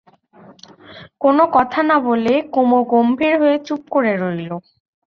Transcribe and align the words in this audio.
কোনো 1.21 1.43
কথা 1.55 1.79
না 1.89 1.97
বলে 2.07 2.33
কুমু 2.53 2.79
গম্ভীর 2.91 3.33
হয়ে 3.41 3.57
চুপ 3.67 3.81
করে 3.93 4.11
রইল। 4.15 4.51